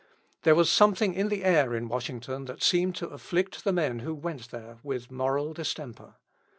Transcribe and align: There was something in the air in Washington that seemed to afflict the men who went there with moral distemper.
There 0.41 0.55
was 0.55 0.71
something 0.71 1.13
in 1.13 1.29
the 1.29 1.43
air 1.43 1.75
in 1.75 1.87
Washington 1.87 2.45
that 2.45 2.63
seemed 2.63 2.95
to 2.95 3.09
afflict 3.09 3.63
the 3.63 3.71
men 3.71 3.99
who 3.99 4.15
went 4.15 4.49
there 4.49 4.79
with 4.81 5.11
moral 5.11 5.53
distemper. 5.53 6.15